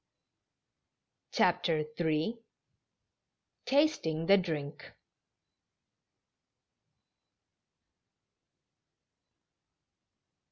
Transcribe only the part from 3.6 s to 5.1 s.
TASTING THE BRINK.